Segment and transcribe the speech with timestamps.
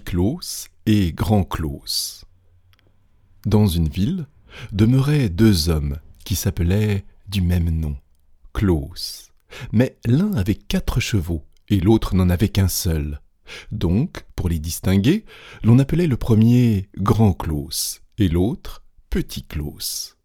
[0.00, 2.24] Petit et Grand Klaus.
[3.46, 4.26] Dans une ville
[4.72, 7.96] demeuraient deux hommes qui s'appelaient du même nom,
[8.52, 9.30] Klaus.
[9.70, 13.20] Mais l'un avait quatre chevaux et l'autre n'en avait qu'un seul.
[13.70, 15.24] Donc, pour les distinguer,
[15.62, 20.16] l'on appelait le premier Grand Klaus et l'autre Petit Klaus.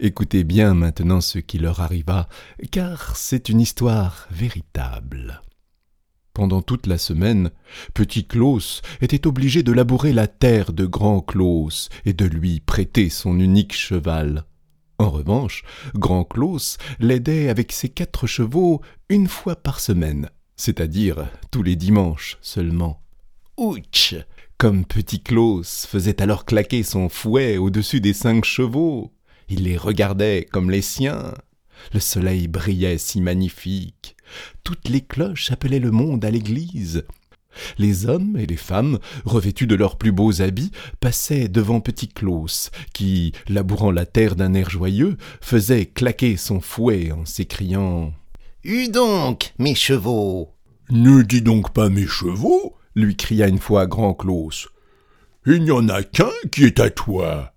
[0.00, 2.28] Écoutez bien maintenant ce qui leur arriva,
[2.70, 5.42] car c'est une histoire véritable.
[6.36, 7.50] Pendant toute la semaine,
[7.94, 13.08] Petit Klaus était obligé de labourer la terre de Grand Klaus et de lui prêter
[13.08, 14.44] son unique cheval.
[14.98, 15.62] En revanche,
[15.94, 22.36] Grand Klaus l'aidait avec ses quatre chevaux une fois par semaine, c'est-à-dire tous les dimanches
[22.42, 23.00] seulement.
[23.56, 24.14] Ouch
[24.58, 29.10] Comme Petit Klaus faisait alors claquer son fouet au-dessus des cinq chevaux,
[29.48, 31.32] il les regardait comme les siens.
[31.94, 34.15] Le soleil brillait si magnifique.
[34.64, 37.04] Toutes les cloches appelaient le monde à l'église.
[37.78, 42.70] Les hommes et les femmes, revêtus de leurs plus beaux habits, passaient devant Petit Klaus,
[42.92, 48.12] qui, labourant la terre d'un air joyeux, faisait claquer son fouet en s'écriant
[48.64, 50.52] Eue donc, mes chevaux
[50.90, 54.68] Ne dis donc pas mes chevaux, lui cria une fois Grand Klaus.
[55.46, 57.52] Il n'y en a qu'un qui est à toi.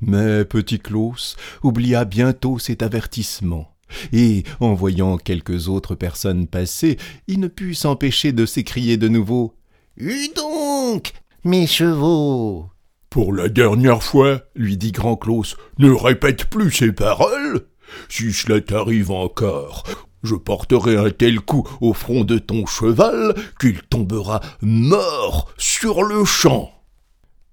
[0.00, 3.74] Mais Petit Klaus oublia bientôt cet avertissement,
[4.12, 9.54] et, en voyant quelques autres personnes passer, il ne put s'empêcher de s'écrier de nouveau.
[9.96, 11.12] Eue donc,
[11.44, 12.70] mes chevaux.
[13.10, 17.66] Pour la dernière fois, lui dit Grand Klaus, ne répète plus ces paroles.
[18.08, 19.84] Si cela t'arrive encore,
[20.22, 26.24] je porterai un tel coup au front de ton cheval qu'il tombera mort sur le
[26.24, 26.70] champ.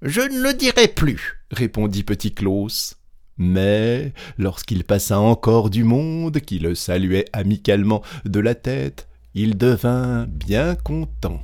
[0.01, 2.97] Je ne le dirai plus, répondit Petit Klaus.
[3.37, 10.25] Mais lorsqu'il passa encore du monde qui le saluait amicalement de la tête, il devint
[10.29, 11.41] bien content.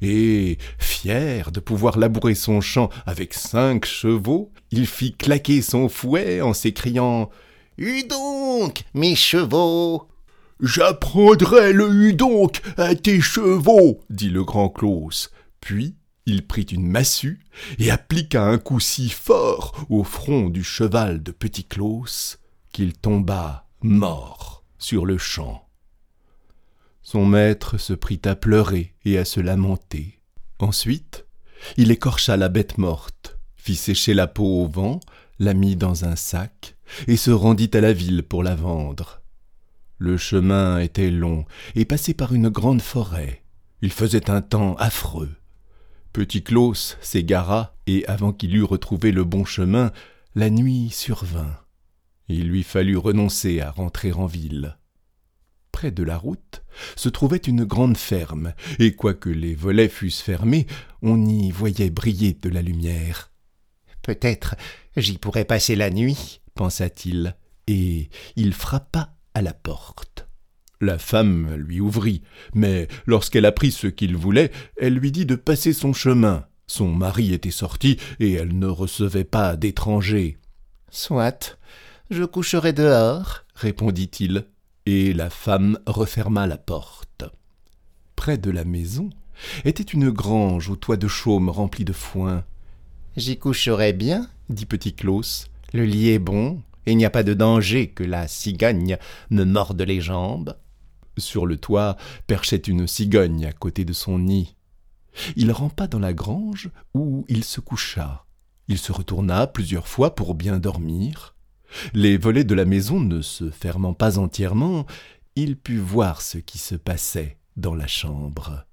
[0.00, 6.40] Et, fier de pouvoir labourer son champ avec cinq chevaux, il fit claquer son fouet
[6.40, 7.28] en s'écriant
[7.76, 10.08] Eue donc, mes chevaux
[10.60, 15.30] J'apprendrai le eue donc à tes chevaux, dit le grand Klaus.
[15.60, 17.40] Puis il prit une massue
[17.78, 22.38] et appliqua un coup si fort au front du cheval de Petit Klaus
[22.72, 25.68] qu'il tomba mort sur le champ.
[27.02, 30.20] Son maître se prit à pleurer et à se lamenter.
[30.58, 31.26] Ensuite,
[31.76, 35.00] il écorcha la bête morte, fit sécher la peau au vent,
[35.38, 36.76] la mit dans un sac
[37.06, 39.22] et se rendit à la ville pour la vendre.
[39.98, 41.44] Le chemin était long
[41.74, 43.42] et passait par une grande forêt.
[43.82, 45.30] Il faisait un temps affreux.
[46.16, 49.92] Petit Klaus s'égara, et avant qu'il eût retrouvé le bon chemin,
[50.34, 51.58] la nuit survint.
[52.28, 54.78] Il lui fallut renoncer à rentrer en ville.
[55.72, 56.62] Près de la route
[56.96, 60.66] se trouvait une grande ferme, et quoique les volets fussent fermés,
[61.02, 63.30] on y voyait briller de la lumière.
[64.00, 64.54] Peut-être
[64.96, 67.36] j'y pourrais passer la nuit, pensa-t-il,
[67.66, 70.15] et il frappa à la porte.
[70.80, 72.22] La femme lui ouvrit,
[72.54, 76.44] mais lorsqu'elle apprit ce qu'il voulait, elle lui dit de passer son chemin.
[76.66, 80.36] Son mari était sorti, et elle ne recevait pas d'étrangers.
[80.90, 81.58] Soit,
[82.10, 84.46] je coucherai dehors, répondit-il,
[84.84, 87.24] et la femme referma la porte.
[88.16, 89.10] Près de la maison
[89.64, 92.44] était une grange au toit de chaume rempli de foin.
[93.16, 95.48] J'y coucherai bien, dit petit Claus.
[95.72, 98.98] Le lit est bon, et il n'y a pas de danger que la cigogne
[99.30, 100.54] me morde les jambes.
[101.18, 101.96] Sur le toit
[102.26, 104.56] perchait une cigogne à côté de son nid.
[105.36, 108.26] Il rampa dans la grange où il se coucha.
[108.68, 111.34] Il se retourna plusieurs fois pour bien dormir.
[111.94, 114.86] Les volets de la maison ne se fermant pas entièrement,
[115.36, 118.66] il put voir ce qui se passait dans la chambre.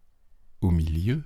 [0.61, 1.23] Au milieu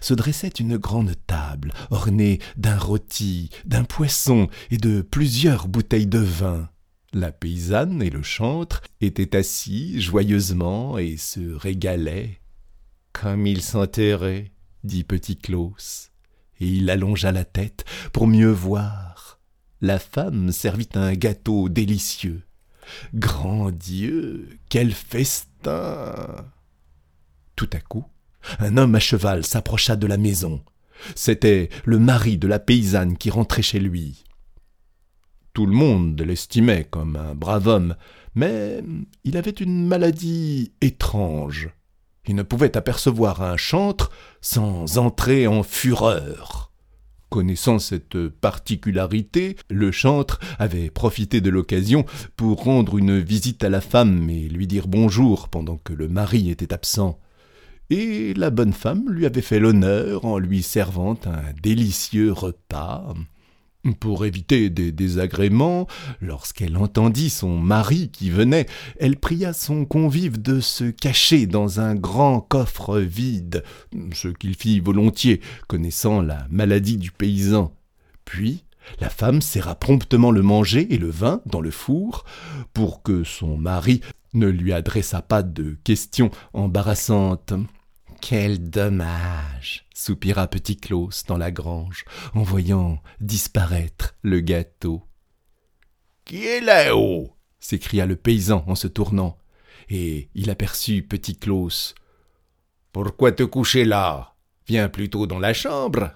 [0.00, 6.18] se dressait une grande table ornée d'un rôti, d'un poisson et de plusieurs bouteilles de
[6.18, 6.70] vin.
[7.16, 12.42] La paysanne et le chantre étaient assis joyeusement et se régalaient.
[13.14, 14.52] Comme ils s'enterraient,
[14.84, 16.10] dit petit Claus,
[16.60, 19.40] et il allongea la tête pour mieux voir.
[19.80, 22.42] La femme servit un gâteau délicieux.
[23.14, 26.14] Grand Dieu, quel festin
[27.56, 28.04] Tout à coup,
[28.58, 30.62] un homme à cheval s'approcha de la maison.
[31.14, 34.25] C'était le mari de la paysanne qui rentrait chez lui.
[35.56, 37.96] Tout le monde l'estimait comme un brave homme,
[38.34, 38.84] mais
[39.24, 41.70] il avait une maladie étrange.
[42.26, 44.10] Il ne pouvait apercevoir un chantre
[44.42, 46.72] sans entrer en fureur.
[47.30, 52.04] Connaissant cette particularité, le chantre avait profité de l'occasion
[52.36, 56.50] pour rendre une visite à la femme et lui dire bonjour pendant que le mari
[56.50, 57.18] était absent
[57.88, 63.14] et la bonne femme lui avait fait l'honneur en lui servant un délicieux repas.
[64.00, 65.86] Pour éviter des désagréments,
[66.20, 68.66] lorsqu'elle entendit son mari qui venait,
[68.98, 73.62] elle pria son convive de se cacher dans un grand coffre vide,
[74.12, 77.74] ce qu'il fit volontiers, connaissant la maladie du paysan.
[78.24, 78.64] Puis,
[79.00, 82.24] la femme serra promptement le manger et le vin dans le four,
[82.72, 84.00] pour que son mari
[84.34, 87.54] ne lui adressât pas de questions embarrassantes.
[88.28, 95.04] Quel dommage soupira petit Claus dans la grange, en voyant disparaître le gâteau.
[96.24, 97.36] Qui est là-haut?
[97.60, 99.38] s'écria le paysan en se tournant,
[99.90, 101.94] et il aperçut petit Claus.
[102.90, 104.34] Pourquoi te coucher là?
[104.66, 106.10] Viens plutôt dans la chambre.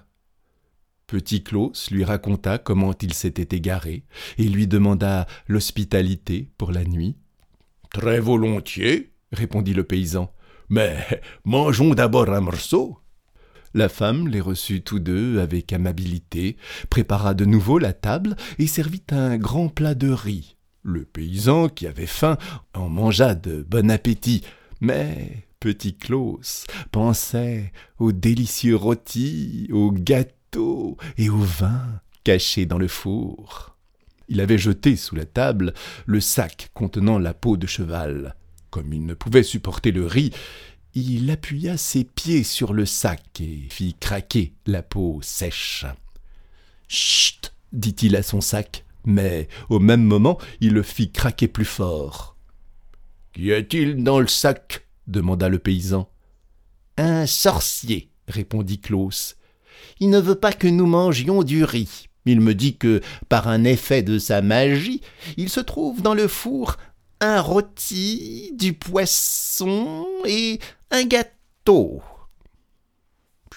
[1.07, 4.03] Petit Claus lui raconta comment il s'était égaré,
[4.37, 7.15] et lui demanda l'hospitalité pour la nuit.
[7.89, 10.29] Très volontiers, répondit le paysan.
[10.71, 12.97] Mais mangeons d'abord un morceau.
[13.73, 16.55] La femme les reçut tous deux avec amabilité,
[16.89, 20.55] prépara de nouveau la table et servit un grand plat de riz.
[20.81, 22.37] Le paysan, qui avait faim,
[22.73, 24.43] en mangea de bon appétit,
[24.79, 32.87] mais petit Claus pensait aux délicieux rôtis, aux gâteaux et au vin cachés dans le
[32.87, 33.75] four.
[34.29, 35.73] Il avait jeté sous la table
[36.05, 38.35] le sac contenant la peau de cheval.
[38.71, 40.31] Comme il ne pouvait supporter le riz,
[40.93, 45.85] il appuya ses pieds sur le sac et fit craquer la peau sèche.
[46.87, 52.37] Chut dit-il à son sac, mais au même moment il le fit craquer plus fort.
[53.33, 54.87] Qu'y a-t-il dans le sac?
[55.05, 56.09] demanda le paysan.
[56.95, 59.35] Un sorcier, répondit Claus.
[59.99, 62.07] Il ne veut pas que nous mangions du riz.
[62.25, 65.01] Il me dit que, par un effet de sa magie,
[65.37, 66.77] il se trouve dans le four
[67.21, 70.59] un rôti, du poisson et
[70.89, 72.01] un gâteau.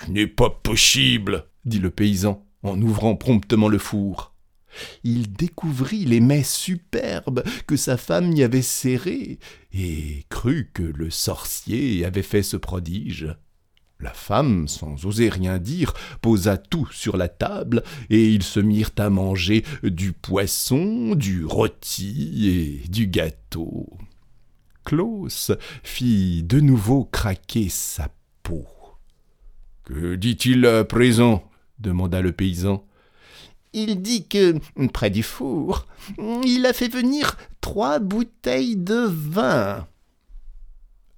[0.04, 4.34] Ce n'est pas possible, dit le paysan en ouvrant promptement le four.
[5.02, 9.38] Il découvrit les mets superbes que sa femme y avait serrés
[9.72, 13.34] et crut que le sorcier avait fait ce prodige.
[14.04, 18.90] La femme, sans oser rien dire, posa tout sur la table, et ils se mirent
[18.98, 23.88] à manger du poisson, du rôti et du gâteau.
[24.84, 28.10] Klaus fit de nouveau craquer sa
[28.42, 28.66] peau.
[29.84, 31.50] Que dit-il à présent?
[31.78, 32.84] demanda le paysan.
[33.72, 34.58] Il dit que,
[34.92, 35.86] près du four,
[36.44, 39.88] il a fait venir trois bouteilles de vin.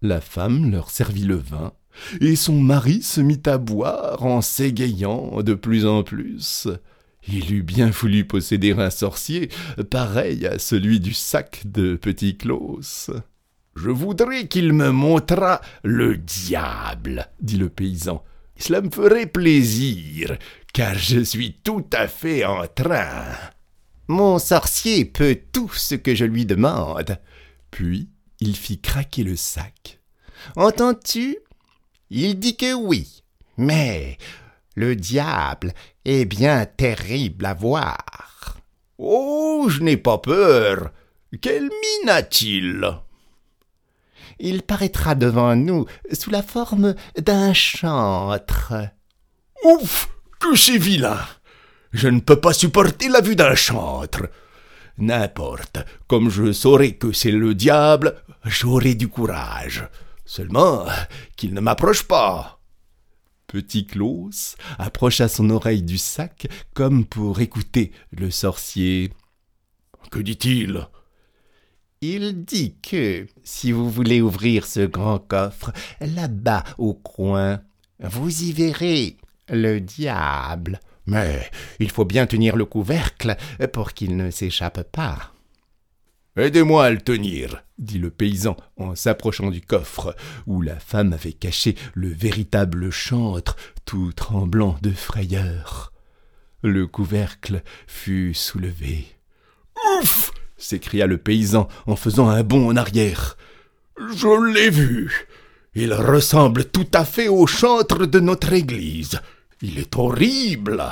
[0.03, 1.73] La femme leur servit le vin,
[2.21, 6.69] et son mari se mit à boire en s'égayant de plus en plus.
[7.29, 9.51] Il eût bien voulu posséder un sorcier
[9.91, 13.11] pareil à celui du sac de Petit Claus.
[13.75, 18.25] Je voudrais qu'il me montrât le diable, dit le paysan.
[18.59, 20.39] Cela me ferait plaisir,
[20.73, 23.25] car je suis tout à fait en train.
[24.09, 27.19] Mon sorcier peut tout ce que je lui demande.
[27.71, 28.09] Puis
[28.41, 30.01] il fit craquer le sac.
[30.55, 31.37] Entends-tu?
[32.11, 33.23] Il dit que oui,
[33.57, 34.19] mais
[34.77, 35.73] le diable
[36.05, 38.59] est bien terrible à voir.
[38.99, 40.91] Oh, je n'ai pas peur.
[41.41, 42.89] Quelle mine a-t-il?
[44.39, 48.75] Il paraîtra devant nous sous la forme d'un chantre.
[49.65, 50.09] Ouf
[50.39, 51.21] Que c'est vilain
[51.93, 54.29] Je ne peux pas supporter la vue d'un chantre.
[54.99, 59.89] N'importe, comme je saurai que c'est le diable, j'aurai du courage.
[60.27, 60.85] Seulement
[61.37, 62.61] qu'il ne m'approche pas.
[63.47, 69.13] Petit Klaus approcha son oreille du sac comme pour écouter le sorcier.
[70.11, 70.89] Que dit-il?
[72.01, 77.63] Il dit que si vous voulez ouvrir ce grand coffre, là-bas au coin,
[78.01, 79.17] vous y verrez
[79.49, 80.81] le diable.
[81.07, 83.37] Mais il faut bien tenir le couvercle
[83.73, 85.33] pour qu'il ne s'échappe pas.
[86.37, 90.15] Aidez-moi à le tenir, dit le paysan en s'approchant du coffre,
[90.47, 95.95] où la femme avait caché le véritable chantre, tout tremblant de frayeur.
[96.63, 99.07] Le couvercle fut soulevé.
[99.99, 103.39] Ouf s'écria le paysan en faisant un bond en arrière.
[103.99, 105.29] Je l'ai vu.
[105.75, 109.21] Il ressemble tout à fait au chantre de notre église.
[109.63, 110.83] Il est horrible.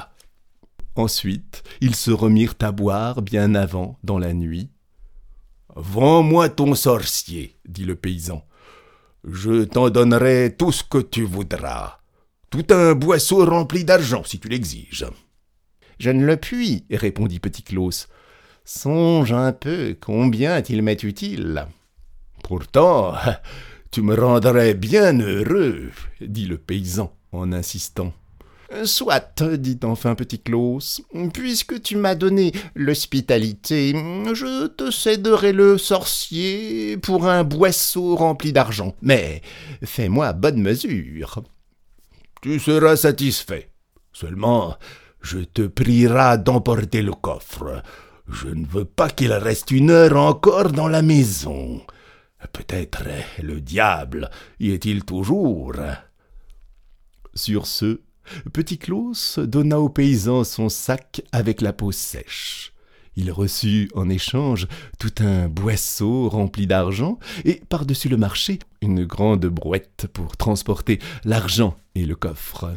[0.97, 4.71] Ensuite, ils se remirent à boire bien avant, dans la nuit,
[5.77, 8.45] Vends-moi ton sorcier, dit le paysan.
[9.25, 11.99] Je t'en donnerai tout ce que tu voudras.
[12.51, 15.07] Tout un boisseau rempli d'argent, si tu l'exiges.
[15.99, 18.09] Je ne le puis, répondit Petit Claus.
[18.65, 21.67] Songe un peu combien il m'est utile.
[22.45, 23.15] Pourtant,
[23.91, 25.91] tu me rendrais bien heureux,
[26.21, 28.13] dit le paysan en insistant.
[28.85, 31.03] Soit, dit enfin Petit Claus,
[31.33, 33.93] puisque tu m'as donné l'hospitalité,
[34.33, 38.95] je te céderai le sorcier pour un boisseau rempli d'argent.
[39.03, 39.43] Mais
[39.83, 41.43] fais-moi bonne mesure.
[42.43, 43.71] Tu seras satisfait.
[44.13, 44.77] Seulement,
[45.21, 47.83] je te prierai d'emporter le coffre.
[48.29, 51.83] Je ne veux pas qu'il reste une heure encore dans la maison.
[52.53, 53.03] Peut-être
[53.43, 54.31] le diable
[54.61, 55.75] y est-il toujours.
[57.35, 58.01] Sur ce,
[58.53, 62.73] Petit Claus donna au paysan son sac avec la peau sèche.
[63.17, 64.67] Il reçut en échange
[64.99, 71.77] tout un boisseau rempli d'argent et par-dessus le marché une grande brouette pour transporter l'argent
[71.95, 72.75] et le coffre.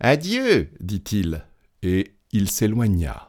[0.00, 1.44] Adieu, dit-il,
[1.82, 3.28] et il s'éloigna.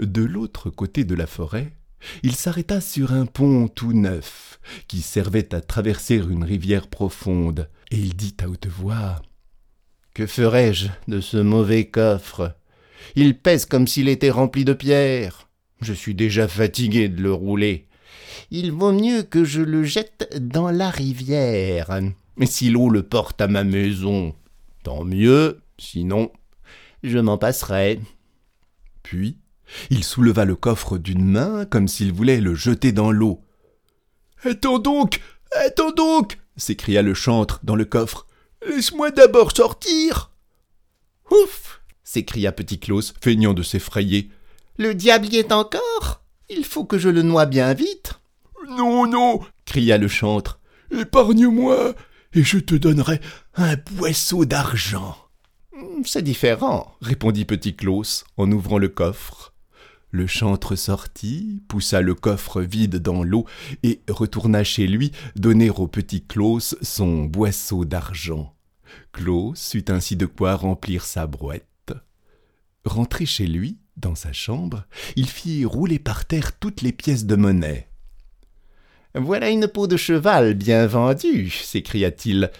[0.00, 1.72] De l'autre côté de la forêt,
[2.22, 4.58] il s'arrêta sur un pont tout neuf
[4.88, 9.20] qui servait à traverser une rivière profonde, et il dit à haute voix
[10.14, 12.56] que ferais-je de ce mauvais coffre?
[13.16, 15.48] Il pèse comme s'il était rempli de pierres.
[15.80, 17.86] Je suis déjà fatigué de le rouler.
[18.50, 22.00] Il vaut mieux que je le jette dans la rivière.
[22.36, 24.34] Mais si l'eau le porte à ma maison,
[24.82, 26.30] tant mieux, sinon
[27.02, 28.00] je m'en passerai.
[29.02, 29.38] Puis
[29.90, 33.40] il souleva le coffre d'une main comme s'il voulait le jeter dans l'eau.
[34.44, 35.20] Attends donc.
[35.66, 36.38] Attends donc.
[36.56, 38.26] s'écria le chantre dans le coffre.
[38.66, 40.30] Laisse-moi d'abord sortir.
[41.30, 44.30] Ouf s'écria Petit Claus, feignant de s'effrayer.
[44.78, 48.20] Le diable y est encore Il faut que je le noie bien vite.
[48.68, 50.58] Non, non cria le chantre.
[50.90, 51.94] Épargne-moi,
[52.34, 53.20] et je te donnerai
[53.54, 55.16] un boisseau d'argent.
[56.04, 59.54] C'est différent, répondit Petit Claus en ouvrant le coffre.
[60.12, 63.46] Le chantre sortit, poussa le coffre vide dans l'eau
[63.84, 68.54] et retourna chez lui donner au petit Klaus son boisseau d'argent.
[69.12, 71.64] Klaus eut ainsi de quoi remplir sa brouette.
[72.84, 77.36] Rentré chez lui, dans sa chambre, il fit rouler par terre toutes les pièces de
[77.36, 77.88] monnaie.
[79.14, 82.50] Voilà une peau de cheval bien vendue, s'écria-t-il.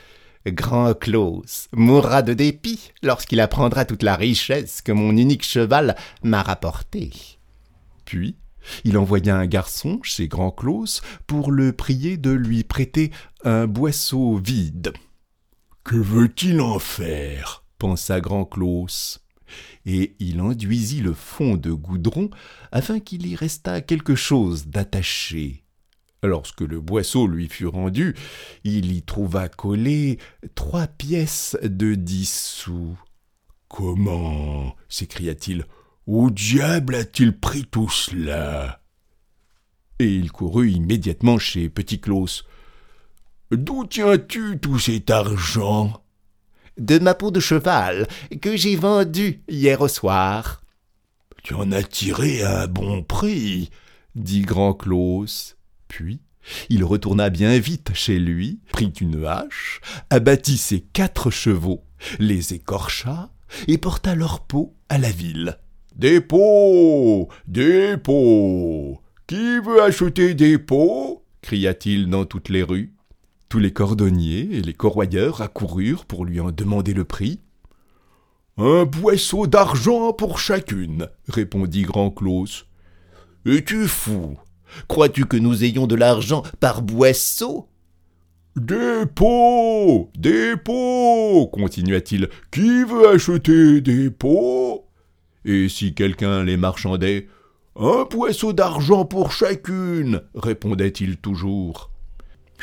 [0.47, 6.43] Grand Klaus mourra de dépit lorsqu'il apprendra toute la richesse que mon unique cheval m'a
[6.43, 7.11] rapportée.
[8.11, 8.35] Puis,
[8.83, 13.13] il envoya un garçon chez Grand Claus pour le prier de lui prêter
[13.45, 14.93] un boisseau vide.
[15.85, 17.63] Que veut-il en faire?
[17.79, 19.21] pensa Grand Claus.
[19.87, 22.31] Et il enduisit le fond de goudron
[22.73, 25.63] afin qu'il y restât quelque chose d'attaché.
[26.25, 28.17] Lorsque le boisseau lui fut rendu,
[28.65, 30.19] il y trouva collées
[30.57, 32.99] trois pièces de dix sous.
[33.69, 34.75] Comment?
[34.89, 35.65] s'écria-t-il
[36.11, 38.81] où diable a-t-il pris tout cela?
[40.01, 42.45] Et il courut immédiatement chez Petit Claus.
[43.53, 46.03] D'où tiens-tu tout cet argent?
[46.77, 48.09] De ma peau de cheval
[48.43, 50.65] que j'ai vendue hier au soir.
[51.45, 53.71] Tu en as tiré un bon prix,
[54.17, 55.57] dit Grand Claus.
[55.87, 56.23] Puis
[56.71, 61.85] il retourna bien vite chez lui, prit une hache, abattit ses quatre chevaux,
[62.19, 63.31] les écorcha
[63.69, 65.61] et porta leur peau à la ville.
[65.97, 71.25] Des pots Des pots Qui veut acheter des pots?
[71.43, 72.93] cria-t-il dans toutes les rues.
[73.49, 77.41] Tous les cordonniers et les corroyeurs accoururent pour lui en demander le prix.
[78.59, 82.67] Un boisseau d'argent pour chacune, répondit Grand Claus.
[83.47, 84.37] Es-tu fou?
[84.87, 87.67] Crois-tu que nous ayons de l'argent par boisseau?
[88.57, 92.29] Des pots Des pots continua-t-il.
[92.51, 94.85] Qui veut acheter des pots?
[95.45, 97.29] Et si quelqu'un les marchandait
[97.77, 101.91] Un boisseau d'argent pour chacune répondait-il toujours.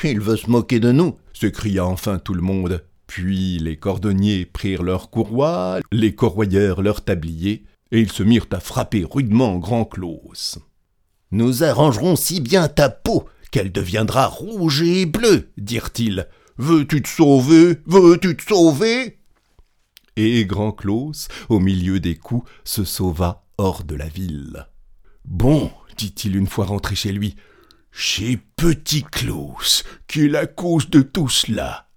[0.04, 2.84] Il veut se moquer de nous s'écria enfin tout le monde.
[3.06, 8.60] Puis les cordonniers prirent leurs courroies, les corroyeurs leurs tabliers, et ils se mirent à
[8.60, 10.60] frapper rudement Grand Claus.
[11.32, 16.28] Nous arrangerons si bien ta peau qu'elle deviendra rouge et bleue, dirent-ils.
[16.58, 17.78] Veux-tu te sauver?
[17.86, 19.17] Veux-tu te sauver?
[20.18, 24.68] Et Grand Claus, au milieu des coups, se sauva hors de la ville.
[25.26, 27.36] Bon, dit-il une fois rentré chez lui,
[27.92, 31.90] chez Petit Claus, qui est la cause de tout cela.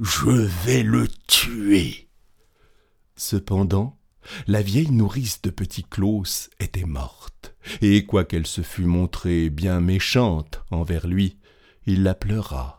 [0.00, 0.30] Je
[0.64, 2.08] vais le tuer.
[3.14, 3.96] Cependant,
[4.48, 10.62] la vieille nourrice de Petit Claus était morte, et quoiqu'elle se fût montrée bien méchante
[10.72, 11.38] envers lui,
[11.86, 12.77] il la pleura.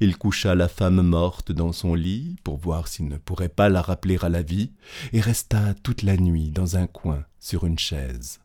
[0.00, 3.82] Il coucha la femme morte dans son lit pour voir s'il ne pourrait pas la
[3.82, 4.72] rappeler à la vie,
[5.12, 8.40] et resta toute la nuit dans un coin sur une chaise.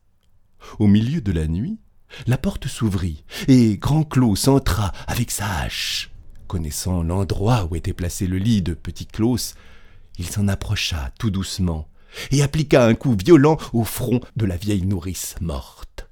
[0.80, 1.80] Au milieu de la nuit,
[2.28, 6.12] la porte s'ouvrit, et Grand Claus entra avec sa hache.
[6.48, 9.56] Connaissant l'endroit où était placé le lit de Petit Claus,
[10.18, 11.88] il s'en approcha tout doucement
[12.32, 16.10] et appliqua un coup violent au front de la vieille nourrice morte.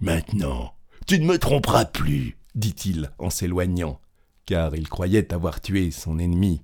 [0.00, 0.74] Maintenant,
[1.06, 4.00] tu ne me tromperas plus, dit-il en s'éloignant,
[4.46, 6.62] car il croyait avoir tué son ennemi.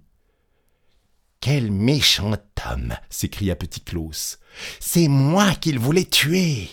[1.40, 2.36] Quel méchant
[2.70, 4.38] homme s'écria Petit Claus.
[4.78, 6.68] C'est moi qu'il voulait tuer.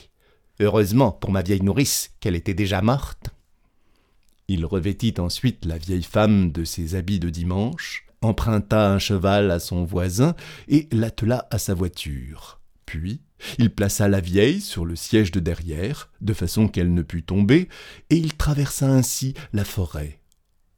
[0.59, 3.29] Heureusement pour ma vieille nourrice qu'elle était déjà morte.
[4.47, 9.59] Il revêtit ensuite la vieille femme de ses habits de dimanche, emprunta un cheval à
[9.59, 10.35] son voisin
[10.67, 12.59] et l'attela à sa voiture.
[12.85, 13.21] Puis
[13.57, 17.69] il plaça la vieille sur le siège de derrière, de façon qu'elle ne pût tomber,
[18.09, 20.18] et il traversa ainsi la forêt.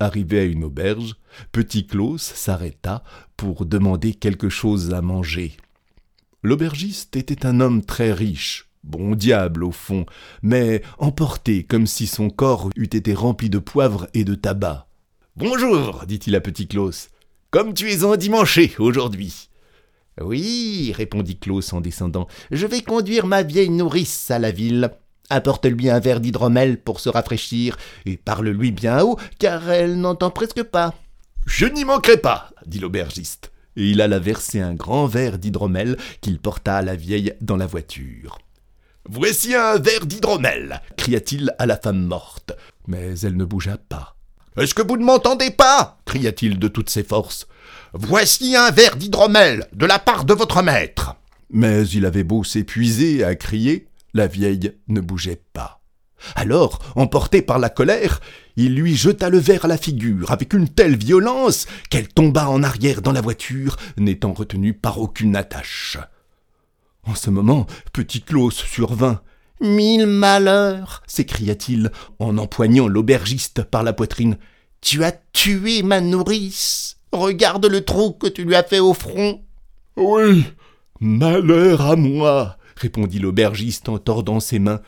[0.01, 1.13] Arrivé à une auberge,
[1.51, 3.03] Petit Claus s'arrêta
[3.37, 5.55] pour demander quelque chose à manger.
[6.41, 10.07] L'aubergiste était un homme très riche, bon diable au fond,
[10.41, 14.87] mais emporté comme si son corps eût été rempli de poivre et de tabac.
[15.35, 17.11] Bonjour, dit-il à Petit Claus.
[17.51, 19.49] Comme tu es endimanché aujourd'hui.
[20.19, 24.93] Oui, répondit Claus en descendant, je vais conduire ma vieille nourrice à la ville.
[25.31, 30.61] Apporte-lui un verre d'hydromel pour se rafraîchir, et parle-lui bien haut, car elle n'entend presque
[30.61, 30.93] pas.
[31.45, 36.37] Je n'y manquerai pas, dit l'aubergiste, et il alla verser un grand verre d'hydromel qu'il
[36.37, 38.39] porta à la vieille dans la voiture.
[39.09, 42.51] Voici un verre d'hydromel, cria-t-il à la femme morte,
[42.87, 44.17] mais elle ne bougea pas.
[44.57, 46.01] Est-ce que vous ne m'entendez pas?
[46.03, 47.47] cria-t-il de toutes ses forces.
[47.93, 51.15] Voici un verre d'hydromel de la part de votre maître.
[51.51, 55.82] Mais il avait beau s'épuiser à crier, la vieille ne bougeait pas.
[56.36, 58.19] Alors, emporté par la colère,
[58.56, 62.63] il lui jeta le verre à la figure avec une telle violence qu'elle tomba en
[62.63, 65.97] arrière dans la voiture, n'étant retenue par aucune attache.
[67.04, 69.21] En ce moment, Petit Claus survint.
[69.60, 74.38] Mille malheurs s'écria-t-il en empoignant l'aubergiste par la poitrine.
[74.82, 76.97] Tu as tué ma nourrice.
[77.12, 79.43] Regarde le trou que tu lui as fait au front.
[79.97, 80.45] Oui,
[81.00, 84.81] malheur à moi, répondit l'aubergiste en tordant ses mains.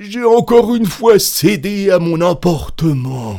[0.00, 3.38] J'ai encore une fois cédé à mon emportement.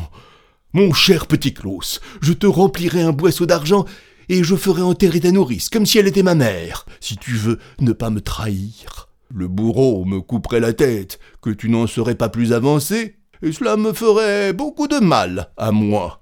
[0.73, 3.85] Mon cher petit Claus, je te remplirai un boisseau d'argent
[4.29, 7.59] et je ferai enterrer ta nourrice comme si elle était ma mère, si tu veux
[7.79, 9.09] ne pas me trahir.
[9.33, 13.77] Le bourreau me couperait la tête, que tu n'en serais pas plus avancé, et cela
[13.77, 16.20] me ferait beaucoup de mal à moi.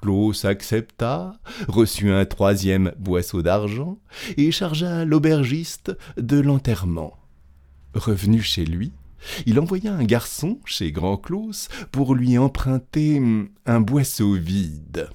[0.00, 3.98] Claus accepta, reçut un troisième boisseau d'argent
[4.36, 7.18] et chargea l'aubergiste de l'enterrement.
[7.94, 8.92] Revenu chez lui,
[9.46, 13.20] il envoya un garçon chez Grand Claus pour lui emprunter
[13.66, 15.10] un boisseau vide.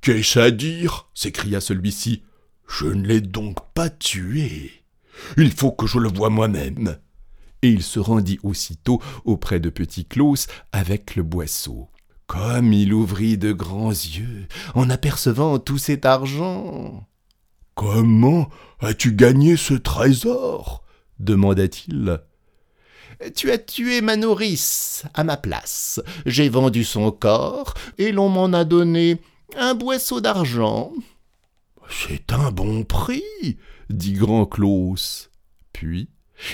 [0.00, 1.08] Qu'est-ce à dire?
[1.14, 2.22] s'écria celui-ci.
[2.68, 4.70] Je ne l'ai donc pas tué.
[5.36, 6.96] Il faut que je le voie moi-même.
[7.62, 11.88] et il se rendit aussitôt auprès de Petit Claus avec le boisseau.
[12.26, 17.06] Comme il ouvrit de grands yeux en apercevant tout cet argent.
[17.74, 18.48] Comment
[18.80, 20.84] as-tu gagné ce trésor?
[21.20, 22.20] demanda-t-il.
[23.34, 26.00] Tu as tué ma nourrice à ma place.
[26.26, 29.20] J'ai vendu son corps et l'on m'en a donné
[29.56, 30.92] un boisseau d'argent.
[31.88, 33.22] C'est un bon prix,
[33.90, 35.30] dit Grand Claus.
[35.72, 36.08] Puis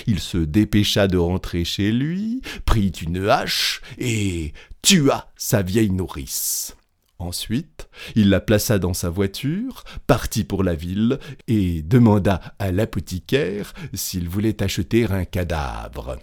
[0.05, 6.75] il se dépêcha de rentrer chez lui, prit une hache et tua sa vieille nourrice.
[7.19, 13.73] Ensuite, il la plaça dans sa voiture, partit pour la ville et demanda à l'apothicaire
[13.93, 16.17] s'il voulait acheter un cadavre.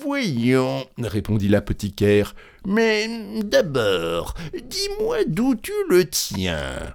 [0.00, 2.34] Voyons, répondit l'apothicaire,
[2.64, 3.08] mais
[3.42, 6.94] d'abord, dis-moi d'où tu le tiens.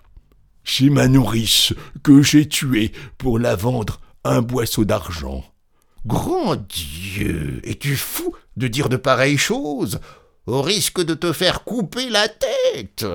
[0.63, 5.43] Chez ma nourrice, que j'ai tuée pour la vendre un boisseau d'argent.
[6.05, 9.99] Grand Dieu, es-tu fou de dire de pareilles choses?
[10.47, 13.05] Au risque de te faire couper la tête.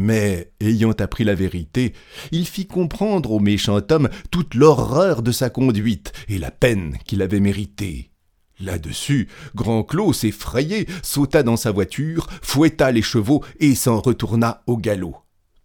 [0.00, 1.92] Mais, ayant appris la vérité,
[2.30, 7.20] il fit comprendre au méchant homme toute l'horreur de sa conduite et la peine qu'il
[7.20, 8.12] avait méritée.
[8.60, 14.76] Là-dessus, Grand Claus, effrayé, sauta dans sa voiture, fouetta les chevaux et s'en retourna au
[14.76, 15.16] galop.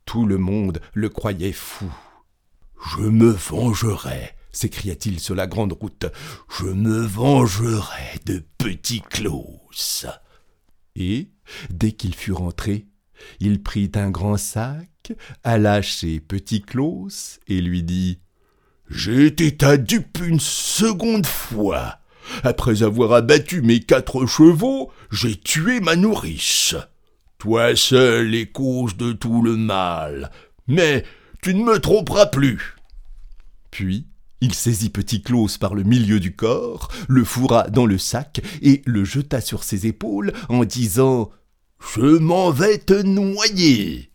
[0.06, 1.92] Tout le monde le croyait fou.
[2.98, 6.06] Je me vengerai, s'écria-t-il sur la grande route.
[6.60, 10.08] Je me vengerai de Petit Claus
[10.96, 11.30] et,
[11.70, 12.86] dès qu'il fut rentré,
[13.40, 18.20] il prit un grand sac, alla chez Petit Claus et lui dit
[19.08, 22.00] été ta dupe une seconde fois.
[22.44, 26.76] Après avoir abattu mes quatre chevaux, j'ai tué ma nourrice.
[27.38, 30.32] Toi seul es cause de tout le mal,
[30.68, 31.04] mais
[31.42, 32.76] tu ne me tromperas plus.
[33.72, 34.08] Puis
[34.44, 38.82] il saisit Petit Claus par le milieu du corps, le fourra dans le sac et
[38.86, 41.32] le jeta sur ses épaules en disant
[41.80, 44.12] Je m'en vais te noyer.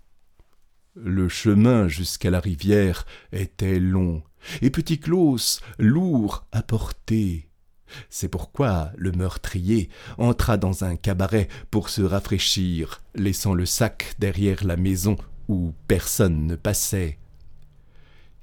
[0.95, 4.23] Le chemin jusqu'à la rivière était long,
[4.61, 7.49] et Petit Claus lourd à porter.
[8.11, 9.89] C'est pourquoi le meurtrier
[10.19, 15.17] entra dans un cabaret pour se rafraîchir, laissant le sac derrière la maison
[15.49, 17.17] où personne ne passait.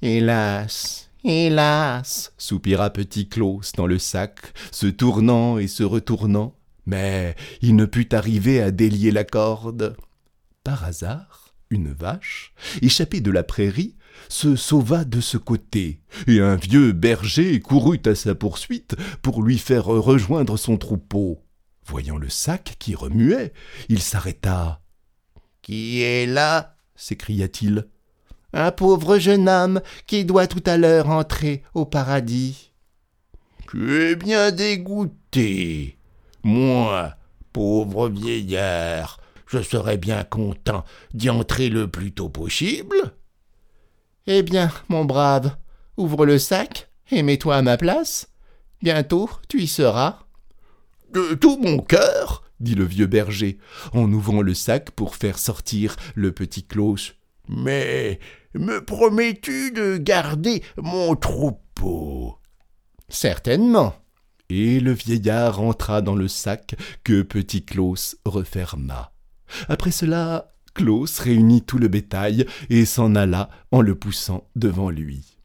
[0.01, 7.75] Hélas, Hélas soupira petit Claus dans le sac, se tournant et se retournant, mais il
[7.75, 9.97] ne put arriver à délier la corde.
[10.63, 13.95] Par hasard, une vache, échappée de la prairie,
[14.29, 19.57] se sauva de ce côté, et un vieux berger courut à sa poursuite pour lui
[19.57, 21.41] faire rejoindre son troupeau.
[21.87, 23.51] Voyant le sac qui remuait,
[23.89, 24.83] il s'arrêta.
[25.63, 26.77] Qui est là?
[26.95, 27.87] s'écria-t-il
[28.55, 32.71] un pauvre jeune homme qui doit tout à l'heure entrer au paradis.
[33.69, 35.97] Tu es bien dégoûté.
[36.43, 37.13] Moi,
[37.51, 43.13] pauvre vieillard, je serais bien content d'y entrer le plus tôt possible.
[44.27, 45.55] Eh bien, mon brave,
[45.97, 48.29] ouvre le sac et mets-toi à ma place.
[48.81, 50.19] Bientôt tu y seras.
[51.13, 53.57] De tout mon cœur, dit le vieux berger,
[53.93, 57.15] en ouvrant le sac pour faire sortir le petit Claus.
[57.47, 58.19] Mais
[58.57, 62.37] me promets-tu de garder mon troupeau
[63.09, 63.95] Certainement.
[64.49, 69.11] Et le vieillard entra dans le sac que petit Claus referma.
[69.69, 75.37] Après cela, Claus réunit tout le bétail et s'en alla en le poussant devant lui.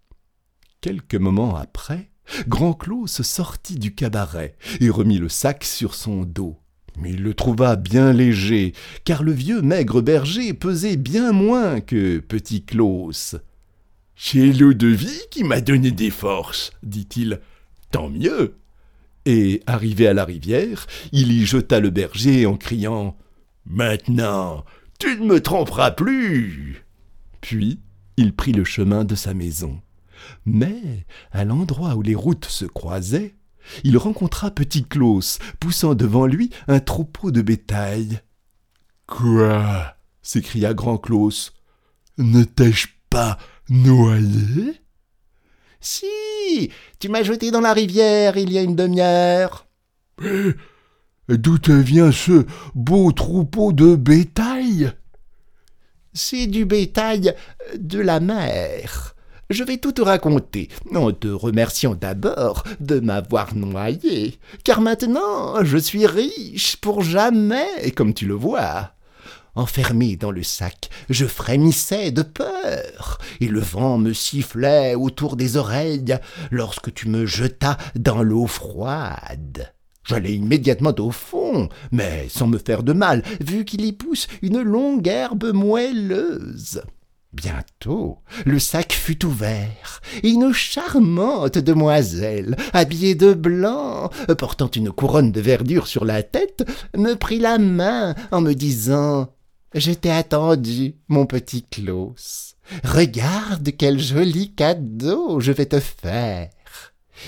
[0.80, 2.10] Quelques moments après,
[2.46, 6.60] Grand Claus sortit du cabaret et remit le sac sur son dos
[6.98, 8.72] mais il le trouva bien léger,
[9.04, 13.36] car le vieux maigre berger pesait bien moins que petit Claus.
[14.16, 17.40] C'est l'eau de vie qui m'a donné des forces, dit-il.
[17.90, 18.56] Tant mieux.
[19.26, 23.16] Et arrivé à la rivière, il y jeta le berger en criant
[23.66, 24.64] Maintenant,
[24.98, 26.84] tu ne me tromperas plus.
[27.40, 27.80] Puis
[28.16, 29.80] il prit le chemin de sa maison.
[30.44, 33.34] Mais, à l'endroit où les routes se croisaient,
[33.84, 38.20] il rencontra Petit Claus, poussant devant lui un troupeau de bétail.
[39.06, 39.96] Quoi?
[40.22, 41.52] s'écria Grand Claus.
[42.18, 44.80] Ne t'ai-je pas noyé?
[45.80, 49.66] Si Tu m'as jeté dans la rivière il y a une demi-heure.
[51.28, 54.92] D'où te vient ce beau troupeau de bétail?
[56.12, 57.34] C'est du bétail
[57.78, 59.14] de la mer.
[59.50, 65.76] Je vais tout te raconter, en te remerciant d'abord de m'avoir noyé, car maintenant je
[65.76, 68.92] suis riche pour jamais, comme tu le vois.
[69.56, 75.56] Enfermé dans le sac, je frémissais de peur, et le vent me sifflait autour des
[75.56, 76.16] oreilles
[76.52, 79.72] lorsque tu me jetas dans l'eau froide.
[80.04, 84.62] J'allais immédiatement au fond, mais sans me faire de mal, vu qu'il y pousse une
[84.62, 86.82] longue herbe moelleuse.
[87.32, 95.30] Bientôt, le sac fut ouvert, et une charmante demoiselle, habillée de blanc, portant une couronne
[95.30, 99.28] de verdure sur la tête, me prit la main en me disant
[99.74, 102.56] Je t'ai attendu, mon petit Klaus.
[102.82, 106.50] Regarde quel joli cadeau je vais te faire.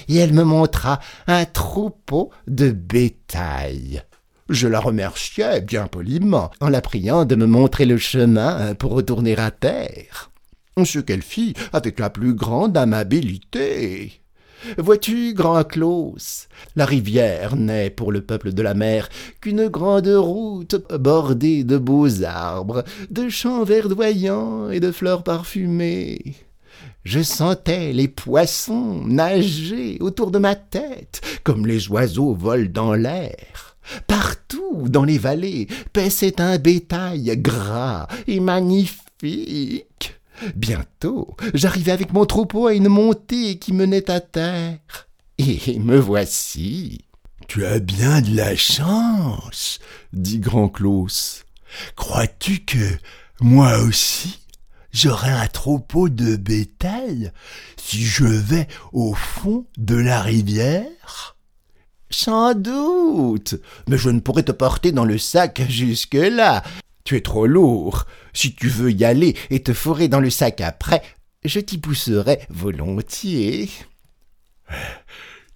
[0.08, 4.02] Et elle me montra un troupeau de bétail.
[4.48, 9.38] Je la remerciai bien poliment en la priant de me montrer le chemin pour retourner
[9.38, 10.30] à terre.
[10.84, 14.22] Ce qu'elle fit avec la plus grande amabilité.
[14.78, 19.08] Vois-tu, grand Klaus, la rivière n'est pour le peuple de la mer
[19.40, 26.36] qu'une grande route bordée de beaux arbres, de champs verdoyants et de fleurs parfumées.
[27.04, 33.71] Je sentais les poissons nager autour de ma tête, comme les oiseaux volent dans l'air.
[34.06, 40.20] Partout dans les vallées paissait un bétail gras et magnifique.
[40.56, 44.78] Bientôt, j'arrivai avec mon troupeau à une montée qui menait à terre.
[45.38, 47.04] Et me voici.
[47.48, 49.78] Tu as bien de la chance,
[50.12, 51.44] dit Grand Klaus.
[51.96, 52.96] Crois-tu que
[53.40, 54.38] moi aussi
[54.92, 57.32] j'aurai un troupeau de bétail
[57.76, 61.36] si je vais au fond de la rivière?
[62.12, 63.54] Sans doute,
[63.88, 66.62] mais je ne pourrai te porter dans le sac jusque-là.
[67.04, 68.06] Tu es trop lourd.
[68.34, 71.02] Si tu veux y aller et te fourrer dans le sac après,
[71.42, 73.70] je t'y pousserai volontiers.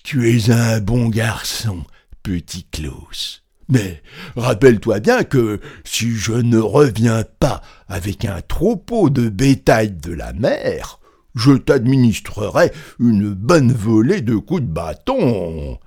[0.03, 1.85] Tu es un bon garçon,
[2.23, 3.43] petit Klaus.
[3.69, 4.03] Mais
[4.37, 10.33] rappelle-toi bien que si je ne reviens pas avec un troupeau de bétail de la
[10.33, 11.01] mer,
[11.35, 15.79] je t'administrerai une bonne volée de coups de bâton.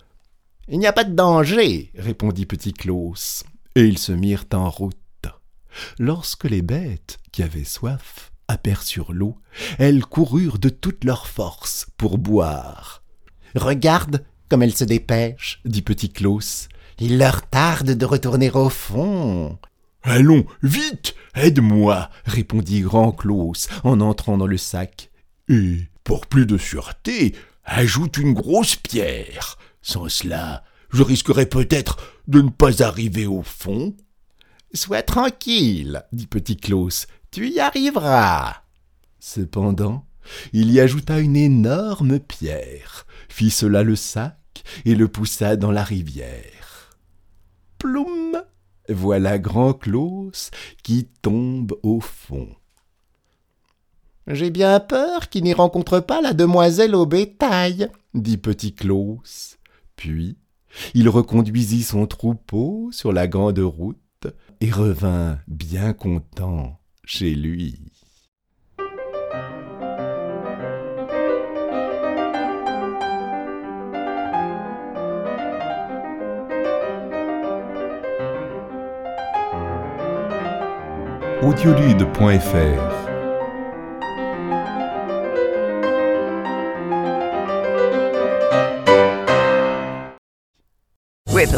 [0.71, 3.43] Il n'y a pas de danger, répondit Petit Klaus,
[3.75, 4.95] et ils se mirent en route.
[5.97, 9.38] Lorsque les bêtes, qui avaient soif, aperçurent l'eau,
[9.79, 13.01] elles coururent de toute leur force pour boire.
[13.55, 16.69] Regarde comme elles se dépêchent, dit Petit Klaus.
[16.99, 19.58] Il leur tarde de retourner au fond.
[20.03, 25.10] Allons, vite, aide-moi, répondit Grand Klaus en entrant dans le sac.
[25.47, 29.58] Et, pour plus de sûreté, ajoute une grosse pierre.
[29.81, 33.95] Sans cela, je risquerais peut-être de ne pas arriver au fond.
[34.73, 38.63] Sois tranquille, dit Petit Klaus, tu y arriveras.
[39.19, 40.05] Cependant,
[40.53, 45.83] il y ajouta une énorme pierre, fit cela le sac et le poussa dans la
[45.83, 46.97] rivière.
[47.77, 48.41] Ploum
[48.89, 50.51] Voilà grand Klaus
[50.83, 52.49] qui tombe au fond.
[54.27, 59.59] J'ai bien peur qu'il n'y rencontre pas la demoiselle au bétail, dit petit Klaus.
[59.99, 60.38] Puis
[60.93, 64.27] il reconduisit son troupeau sur la grande route
[64.62, 67.81] et revint bien content chez lui.